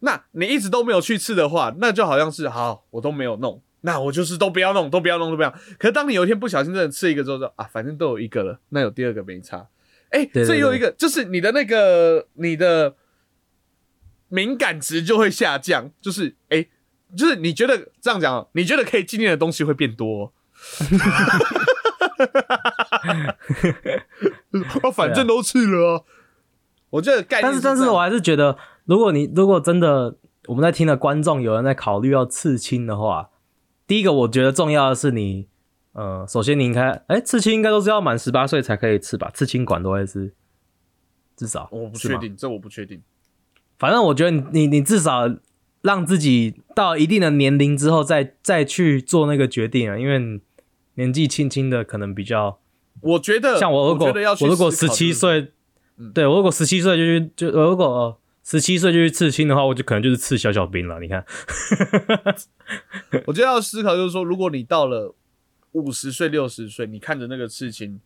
[0.04, 5.50] 那你一直都没有去吃的话，那就好像是好，我都没有弄，那我就是都不要弄，都不要弄，都不要。
[5.78, 9.68] 可是当你有一天不小心真的吃一个之后，说啊，反正都有一个了，那有第二个没差。
[10.10, 12.96] 哎、这又有一个，就是你的那个你的
[14.28, 16.66] 敏感值就会下降，就是哎、
[17.16, 20.32] 就是你觉得这样讲哦，你觉得可以纪念的东西会变多、哦。
[24.82, 26.02] 哦，反正都吃了啊。
[26.90, 30.16] 我觉得概念但是但是我还是觉得，如果你如果真的
[30.46, 33.30] 我们在听的观众有人在考虑要刺青的话，
[33.86, 35.46] 第一个我觉得重要的是你，
[35.92, 39.30] 呃，首先你应该，哎、刺青应该都是要满十八岁才可以刺吧？
[39.32, 40.34] 刺青馆都会是
[41.36, 43.00] 至少我不确定，这我不确定。
[43.78, 45.30] 反正我觉得你你你至少
[45.82, 50.40] 让自己到一定的年龄之后再再去做那个决定啊，因为
[50.94, 52.58] 年纪轻轻的可能比较
[53.00, 54.06] 我觉得，像我如果
[54.40, 55.52] 我如果十七岁，
[55.98, 60.98] 嗯对我如果十七岁就去就如果十七岁就去刺青的话，我就可能就是刺小小兵了。
[60.98, 61.24] 你看，
[63.26, 65.14] 我觉得要思考就是说，如果你到了
[65.72, 68.00] 五十岁、六十岁，你看着那个刺青，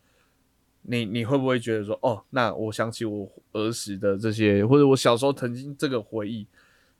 [0.82, 6.46] 你你会不会觉得说，哦，那我想起我儿时的这些，或者我小时候曾经这个回忆，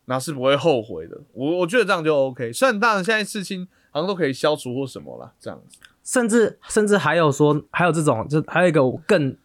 [0.06, 1.20] 那是不会后悔的。
[1.32, 2.52] 我我觉得这样就 OK。
[2.52, 5.78] 虽然当然现在刺青好像都可以消除或什么啦，这样子。
[6.02, 9.36] 甚至甚至还有说，还有这种，就还有一个更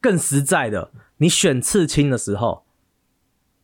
[0.00, 2.64] 更实在的，你选刺青的时候，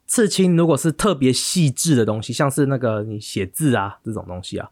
[0.06, 4.70] 刺青如果是特别细致的东西，像是那个你写字啊这种东西啊，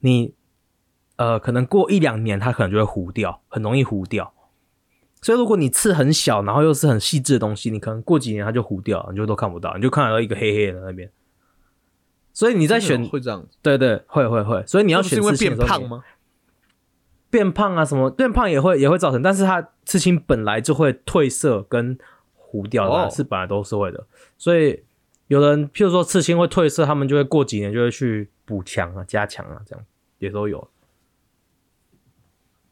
[0.00, 0.34] 你
[1.16, 4.32] 呃可能过一两年它可能就会糊掉，很容易糊掉。
[5.22, 11.10] 所以如果你刺很小，然后又是很细致的东西，你可能过几年它就糊掉，你就都看不到，你就看到一个黑黑的那边。
[12.32, 14.64] 所以你在选，会这样子，对对，会会会。
[14.66, 16.04] 所以你要选是因为刺青的时候你变胖吗？
[17.28, 21.98] 变胖啊，什么变胖也会也会造成，但是它刺青本来就会褪色跟
[22.50, 24.04] 糊掉是本来都是会的。
[24.36, 24.82] 所以
[25.28, 29.84] 有人譬如说刺青会褪色，他们就会过几年就会去补强啊、加强啊，这样
[30.18, 30.68] 也都有。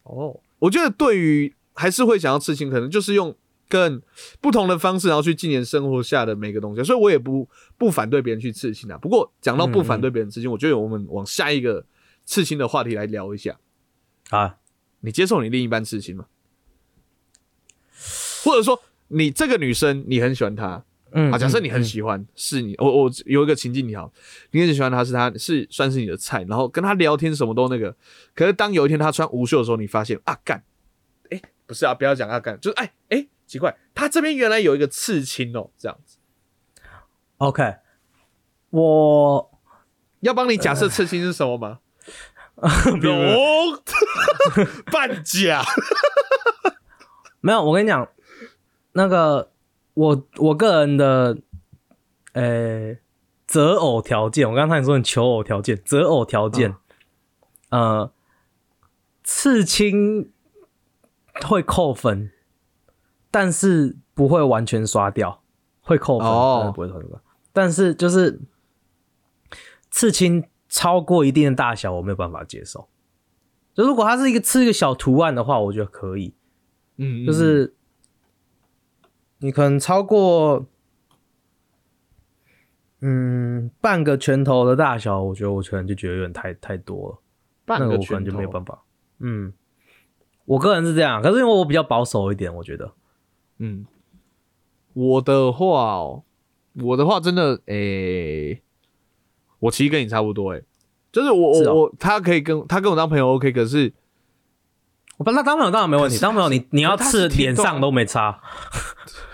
[0.03, 3.33] 哦，我觉得对于还是会想要刺青，可能就是用
[3.69, 4.01] 更
[4.41, 6.83] 不同的方式，然后去纪念生活下的每个东西。
[6.83, 8.97] 所以我也不不反对别人去刺青啊。
[8.97, 11.85] 不过讲到不反对别人刺青，我觉得我们往下一个
[12.25, 13.57] 刺青的话题来聊一下。
[14.31, 14.57] 啊，
[14.99, 16.25] 你接受你另一半刺青吗？
[18.43, 21.37] 或者说你这个女生你很喜欢她嗯啊？
[21.37, 24.11] 假设你很嗯喜欢，是你我我有一个情境你好，
[24.51, 27.95] 你很喜欢她，是她是算是你的菜，然后跟她聊天什么都那个。
[28.33, 30.63] 可是当有一天她穿无袖的时候，你发现啊干，
[31.31, 36.17] 哎、不是啊，不要讲啊干，就是哎哎、奇怪，她这边原来有一个刺青哦，这样子。
[37.37, 37.75] OK，
[38.69, 39.59] 我
[40.19, 41.79] 要帮你假设刺青是什么吗？
[42.61, 43.81] 哦，
[44.91, 45.63] 半假。
[47.41, 48.07] 没有，我跟你讲，
[48.99, 49.49] 那个
[49.93, 51.37] 我我个人的
[52.33, 52.97] 呃
[53.47, 56.75] 择偶条件，我刚才你说你求偶条件，择偶条件，
[57.69, 58.11] 呃，
[59.23, 60.29] 刺青
[61.45, 62.29] 会扣分，
[63.31, 65.43] 但是不会完全刷掉，
[65.79, 67.21] 会扣分，哦但是不会扣分。
[67.53, 68.41] 但是就是
[69.89, 72.89] 刺青超过一定的大小，我没有办法接受。
[73.73, 76.33] 就如果它是一个刺一个小图案的话，我觉得可以。
[76.97, 77.73] 嗯，就是
[79.39, 80.65] 你可能超过
[83.01, 87.19] 嗯半个拳头的大小，我觉得我可能就觉得有点太太多了，
[87.65, 88.83] 半个那个我可能就没有办法。
[89.19, 89.53] 嗯，
[90.45, 92.93] 我个人是这样，可是因为我比较保守一点，我觉得。
[93.57, 93.85] 嗯，
[94.93, 96.23] 我的话哦，
[96.75, 98.61] 我的话真的，诶、
[99.59, 100.63] 我其实跟你差不多、诶，
[101.11, 103.93] 就是我我我他可以跟他跟我当朋友 OK，可是
[105.17, 108.41] 我把他当朋友当然没问题，当朋友你你要可是他是刺脸上都没差，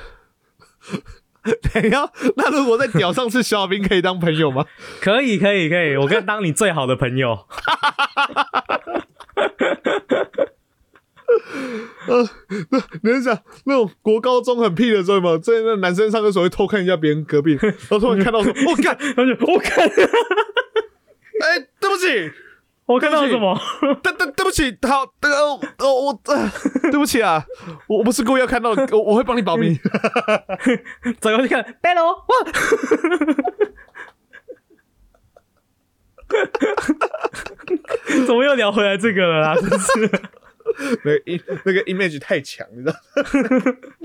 [1.73, 4.65] 等一下，那如果在屌上是小兵，可以当朋友吗？
[4.99, 7.45] 可以可以可以，我跟当你最好的朋友
[12.07, 12.15] 那。
[13.03, 15.37] 你是想那种国高中很屁的时候吗？
[15.37, 22.31] 在那男生上厕所会偷看一下别人隔壁，然后突然看到说，我、干，他就我看哎、对不起，
[22.85, 23.59] 我看到什么？
[24.03, 26.49] 对对对不起，好，那个哦哦我、呃，
[26.91, 27.43] 对不起啊，
[27.87, 29.75] 我我不是故意要看到，我我会帮你保密。
[31.19, 32.23] 走过去看，battle 哇！
[38.25, 39.55] 怎么又聊回来这个了啦？
[39.55, 40.11] 真是。
[41.03, 42.97] 那个 im 那个 image 太强，你知道吗，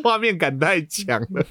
[0.05, 1.45] 画面感太强了。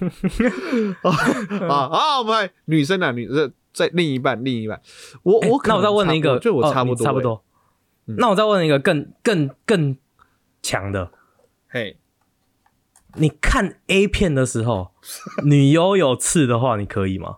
[1.68, 2.20] 啊啊！
[2.20, 4.82] 我们来女生啊，女生在另一半，另一半，
[5.24, 7.22] 我我那我再问你一个，就我哦差不多、你差不。
[7.22, 7.44] 多。
[8.06, 9.98] 那我再问你一个更更更
[10.62, 11.12] 强的，
[11.70, 11.98] 嘿，
[13.16, 14.94] 你看 A 片的时候，
[15.46, 17.38] 女优有刺的话，你可以吗？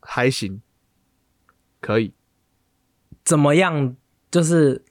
[0.00, 0.62] 还行，
[1.80, 2.12] 可以。
[3.24, 3.96] 怎么样？
[4.30, 4.84] 就是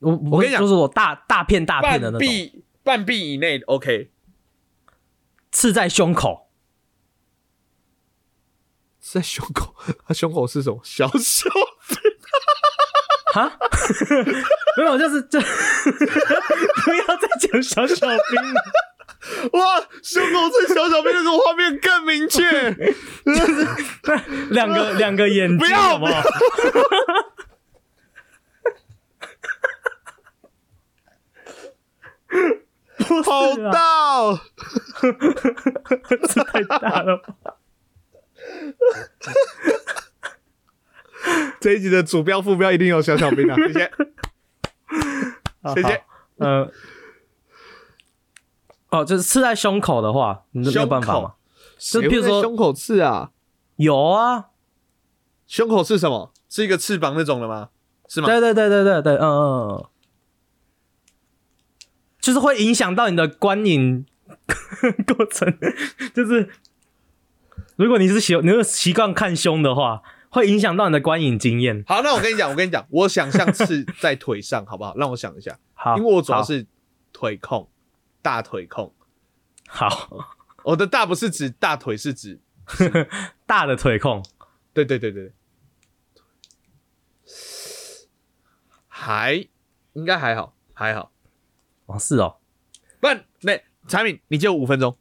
[0.00, 4.10] 我我我跟你讲就是我大大片大片的那种，半臂半臂以内 OK，
[5.50, 6.48] 刺在胸口，
[9.00, 9.74] 是在胸口，
[10.06, 10.80] 他胸口是什么？
[10.84, 11.50] 小小
[13.34, 13.58] 哈，
[14.78, 15.46] 没有，就是就不
[16.94, 18.62] 要再讲小小兵了。
[19.52, 22.72] 哇，胸口是小小兵，那个画面更明确。
[23.26, 23.66] 就是
[24.50, 26.22] 两个两个眼睛，不要好不好？
[33.24, 33.80] 好大
[34.18, 34.38] 哦！
[36.28, 37.34] 这太大了吧？
[41.60, 43.56] 这一集的主标副标一定有小小兵啊！
[43.56, 43.90] 谢谢，
[45.74, 46.02] 谢谢。
[46.36, 46.70] 呃，
[48.90, 51.32] 哦，就是刺在胸口的话，你没有办法吗？
[51.78, 53.30] 就谁会譬如说胸口刺啊，
[53.76, 54.46] 有啊，
[55.46, 56.32] 胸口刺什么？
[56.48, 57.70] 是一个翅膀那种的吗？
[58.08, 58.26] 是吗？
[58.28, 59.84] 对对对对对对，嗯嗯嗯，
[62.28, 64.04] 就是会影响到你的观影
[65.16, 65.50] 过程，
[66.12, 66.50] 就是
[67.76, 71.82] 如果你是习你是习惯看胸的话，会影响到你的观影经验。
[71.86, 74.94] 好，那我跟你讲，我跟你讲，我想象是在腿上，好不好？
[74.98, 76.66] 让我想一下，好，因为我主要是
[77.14, 77.66] 腿控，
[78.20, 78.92] 大腿控。
[79.66, 80.26] 好
[80.64, 82.38] 我的大不是指大腿，是指
[83.46, 84.22] 大的腿控，
[84.74, 85.32] 对对对对对，
[88.86, 89.48] 还
[89.94, 91.10] 应该还好，还好。
[91.88, 92.36] 哦是哦，
[93.00, 94.96] 不然那产品你就五分钟，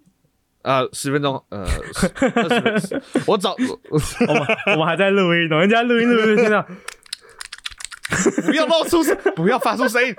[0.61, 6.65] 呃，十分钟，呃，十二十分，我找我们我们还在录音，人家录音录音听到，
[8.45, 10.15] 不要露出声，不要发出声音。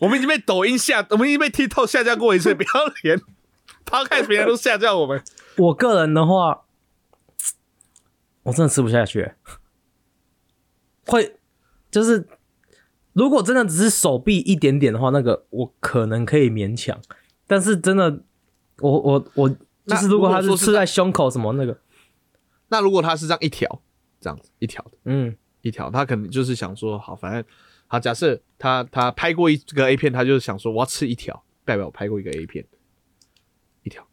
[0.00, 2.70] 我们已经被抖音下，我们已经被 TikTok 下架过一次，不要
[3.02, 3.20] 连
[3.86, 5.22] Podcast 别人都下架我们。
[5.56, 6.64] 我个人的话，
[8.42, 9.32] 我真的吃不下去，
[11.06, 11.36] 会
[11.90, 12.28] 就是
[13.16, 17.00] 如果真的只是手臂一点点的话，那个我可能可以勉强，
[17.46, 18.20] 但是真的，
[18.80, 19.48] 我我我
[19.86, 21.80] 就是如果他是刺在胸口什么那个，
[22.68, 23.80] 那如果他是这样一条，
[24.20, 27.42] 这样子一条的嗯，一条，他可能就是想说，好，反正
[27.86, 32.66] 好，假设他他拍过一个 A 片，他就是想说我要吃一条，代表我拍过一个 A 片，
[33.82, 34.06] 一条，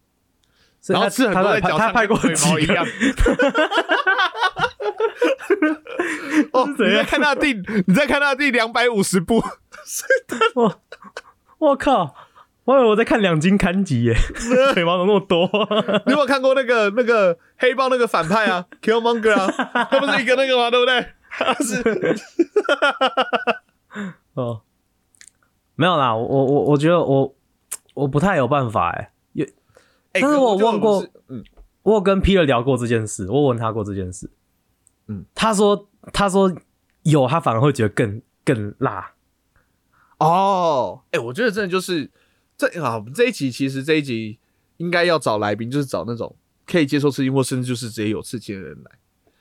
[0.88, 2.90] 然后吃很多在他他脚上拍过几样个？。
[6.52, 7.52] 哦，你在看他的第，
[7.86, 9.42] 你在看他的第两百五十部，
[10.54, 10.80] 我
[11.58, 12.14] 我靠！
[12.64, 14.14] 我以为我在看两金刊集耶，
[14.72, 15.46] 腿毛怎么那么多？
[16.06, 20.70] 你有没有看过那个那个黑豹那个反派啊，Killmonger 啊，他不是一个那个吗？
[20.70, 21.06] 对不对？
[21.28, 21.82] 他是
[24.32, 24.62] 哦，
[25.74, 27.34] 没有啦，我我我我觉得我
[27.92, 29.44] 我不太有办法哎，有
[30.12, 31.44] 哎但是我问过，嗯，
[31.82, 34.30] 我有跟 Peter 聊过这件事，我有问他过这件事，
[35.06, 36.52] 嗯，他说他说
[37.02, 39.12] 有，他反而会觉得更更辣，
[40.18, 42.10] 哦，哎、我觉得真的就是
[42.56, 44.38] 这啊，我们这一集其实这一集
[44.78, 46.34] 应该要找来宾，就是找那种
[46.66, 48.90] 可以接受刺激，或甚至就是直接有刺激的人来。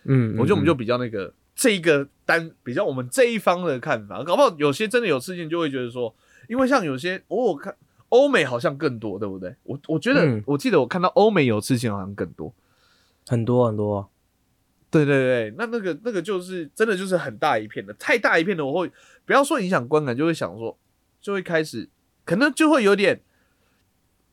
[0.05, 6.13] 嗯，我觉得我们就嗯比较那个这一个单比较我们这一方的看法，搞不好有些真的有刺激就会觉得说，
[6.49, 7.73] 因为像有些我有看
[8.09, 9.55] 欧美好像更多，对不对？
[9.63, 12.53] 我我觉得、嗯我记得我看到欧美有刺激好像更多。
[13.25, 14.09] 很多很多，
[14.93, 18.91] 对对对，那那个那个就是真的就是很大一片的，太大一片的，我会
[19.25, 20.77] 不要说影响观感，就会想说，
[21.19, 21.89] 就会开始
[22.23, 23.19] 可能就会有点，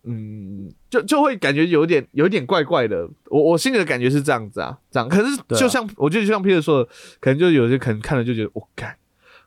[0.02, 3.08] 嗯，就就会感觉有点有点怪怪的。
[3.26, 5.08] 我我心里的感觉是这样子啊，这样。
[5.08, 8.94] 可是就像、我觉得就像 Peter 说的，可能就有些可能看了就觉得，我、干，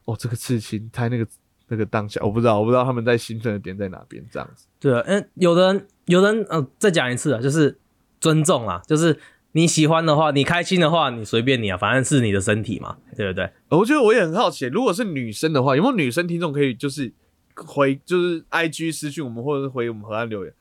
[0.06, 1.28] 哦这个刺青，他那个
[1.68, 4.66] 那个当下，我不知道，我不知道他们在兴奋的点在哪边，这样子。
[4.80, 7.78] 对啊，嗯，有的人有的人，呃，再讲一次啊，就是
[8.20, 9.18] 尊重啊，就是
[9.54, 13.50] 你喜欢的话，你开心的话，你随便你啊，反正是你的身体嘛，对不对？
[13.70, 17.14] 我觉得我也很好奇，如果是女生的话，有没有女生听众可以就是
[17.56, 20.54] 回就是 I G 私讯我们，或者是回我们河岸留言。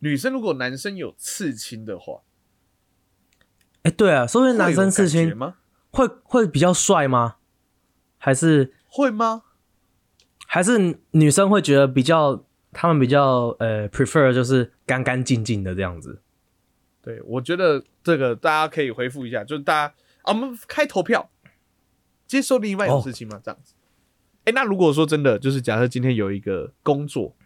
[0.00, 2.20] 女生如果男生有刺青的话，
[3.82, 5.34] 哎，对啊，说不定男生刺青？
[5.90, 7.36] 会会比较帅吗？
[8.16, 9.42] 还是会吗？
[10.46, 16.22] 还是女生会觉得比较，他们比较呃 prefer 就是干干净净的这样子。
[17.02, 21.28] 对，我觉得这个大家可以回复一下，就是大家啊，我们开投票，
[22.26, 23.38] 接受另外有事情吗？
[23.44, 23.74] 这样子。
[24.44, 27.36] 哎、那如果说真的，就是假设今天有一个工作，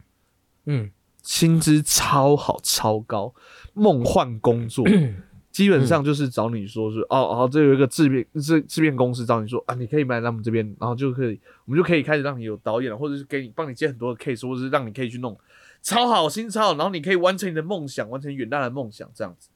[0.66, 0.88] 嗯，
[1.20, 3.34] 薪资超好、超高，
[3.74, 4.86] 梦幻工作，
[5.50, 15.36] 基本上就是找你说是、哦哦，这有一个制片制制片公司找你说啊，你可以来他们这边，然后就可以，我们就可以开始让你有导演了，或者是给你帮你接很多的 case，或者是让你可以去弄
[15.82, 19.48] 超好薪超好，然后你可以完成你的梦想，完成远大的梦想，这样子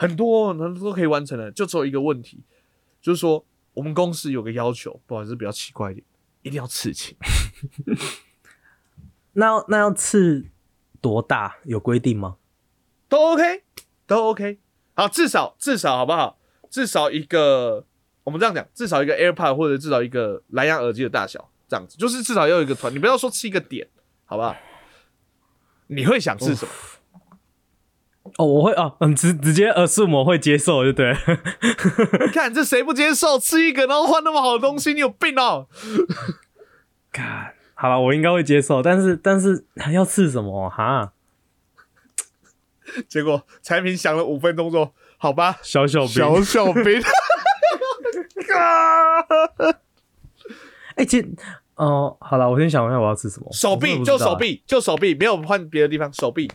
[0.00, 2.44] 很多很多都可以完成的，就只有一个问题，
[3.02, 6.06] 就是说我们公司有个要求，不好意思，比较奇怪一点，
[6.42, 7.16] 一定要刺青。
[9.34, 10.46] 那要那要刺
[11.00, 11.56] 多大？
[11.64, 12.36] 有规定吗？
[13.08, 13.64] 都 OK，
[14.06, 14.60] 都 OK。
[14.94, 16.38] 好，至少至少好不好？
[16.70, 17.84] 至少一个，
[18.22, 23.88] 我们这样讲，至少一个 AirPod 或者至少一个蓝牙耳机的大小，这样子，就是至少要有一个团，你不要说吃一个点，
[24.24, 24.54] 好不好？
[25.88, 26.72] 你会想吃什么？
[28.36, 31.14] 哦，我会哦，嗯，直直接 assume 我会接受，就对
[32.32, 33.38] 看这谁不接受？
[33.38, 35.66] 吃一个然后换那么好的东西，你有病哦！
[37.10, 41.12] 看，好了，我应该会接受，但是但是还要吃什么哈？
[43.08, 47.02] 结果产品想了五分钟说：“好吧，小小兵，小小兵。
[50.96, 51.28] 哎、其实
[51.76, 53.46] 哦、好了，我先想一下我要吃什么。
[53.52, 56.50] 手臂就手臂就手臂，没有换别的地方，手臂。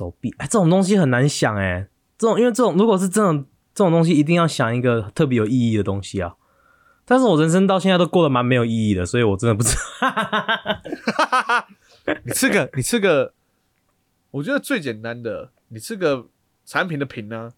[0.00, 1.86] 手臂，哎、这种东西很难想哎、
[2.16, 3.44] 这种因为这种如果是这种
[3.74, 6.36] 这种东西，一定要想一个特别有意义的东西啊。
[7.04, 11.66] 但是我人生到现在都过得蛮没有意义的，所以我真的不知道。
[12.24, 13.34] 你吃个，你吃个，
[14.30, 16.28] 我觉得最简单的，你吃个
[16.64, 17.50] 产品的品呢？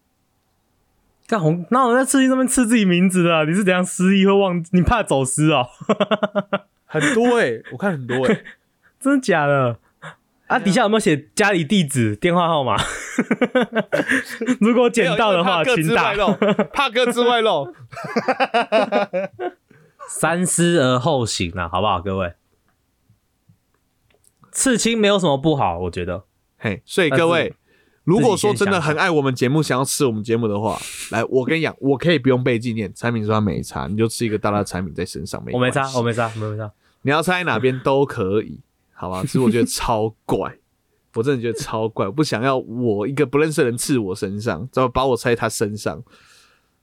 [1.27, 4.61] 干红，那我在吃鸡上面刺自己名字的啊，你是怎样失忆会忘？
[4.71, 5.65] 你怕走失哦？
[6.85, 8.43] 很多哎、我看很多哎、
[8.99, 9.79] 真的假的？
[10.53, 12.75] 啊，底下有没有写家里地址、电话号码？
[14.61, 16.41] 如果捡到的话，请打 怕各自外。
[16.61, 17.73] 露，怕各自外露。
[20.07, 22.33] 三思而后行啊，好不好，各位？
[24.51, 26.25] 刺青没有什么不好，我觉得。
[26.57, 27.55] 嘿，所以各位，
[28.03, 30.79] 如果说真的很爱我们节目，想要吃我们节目的话，
[31.09, 36.71] 来，我跟你讲，我可以不用背纪念，产品说他没差，你就吃一个大大的产品在身上，没我没差关，系我没差，我没差。
[37.01, 38.59] 你要猜哪边都可以，
[39.03, 39.21] 好吧？
[39.23, 40.57] 其实我觉得超怪，
[41.15, 46.03] 我真的觉得超怪，我不想要我一个不认识的人刺我身上，怎么把我猜他身上，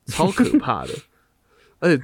[0.06, 0.92] 超可怕的。
[1.80, 2.02] 而且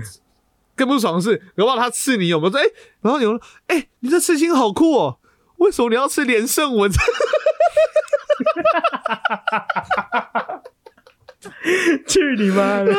[0.75, 2.59] 更不爽的是，搞不好他刺你有没有说？
[2.59, 2.65] 哎、
[3.03, 5.21] 然后有人说，哎、你这刺青好酷哦，
[5.59, 6.91] 为什么你要吃连胜文？
[12.07, 12.95] 去你妈的！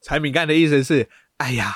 [0.00, 1.08] 产品干的意思是，
[1.38, 1.74] 哎呀，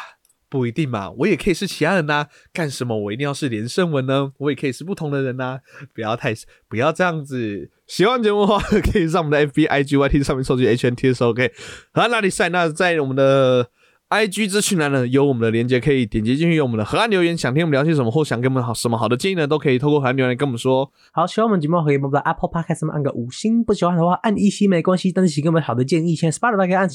[0.51, 4.33] 不一定嘛，我也可以是其他人呐、干什么我一定要是连胜文呢？
[4.39, 5.59] 我也可以是不同的人呐、
[5.95, 6.35] 不要太
[6.69, 7.71] 不要这样子。
[7.87, 8.59] 喜欢节目的话，
[8.93, 11.51] 可以上我们的 FB、IG、YT 上面搜集 HNTSOK。
[11.93, 13.71] 河岸拉力赛，那在我们的
[14.11, 20.91] IG 资讯栏呢，有我们的链接，可以点击进去，有我们的河岸留言，想听我们聊些什么，或想给我们好什么好的建议呢，都可以透过河岸留言跟我们说。
[21.13, 26.15] 好，喜欢我们节目可以帮我们在 Apple Podcast 上面按个五星，不喜欢的话按一星没关系，但是请给我们好的建议。
[26.17, 26.89] 现在 Spotify 可以按，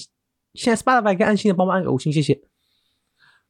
[0.54, 2.53] 现在 Spotify 可以按星的帮忙按个五星，谢谢。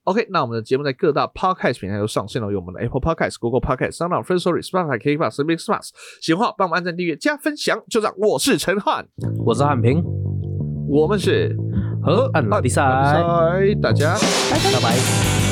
[0.04, 5.90] OK，那我们的节目在各大 Podcast 平台都上线了，有我们的 Apple Podcast、Google Podcast、Sound、First Story、Spotify、k b o x Big Spots。
[6.22, 7.82] 喜欢的话帮我们按赞、订阅、加分享。
[7.90, 9.06] 就这样，我是陈汉，
[9.46, 10.04] 我是汉平，
[10.90, 11.56] 我们是
[12.04, 12.84] 河岸拉力赛，
[13.82, 14.16] 大家。
[14.16, 15.43] 拜拜。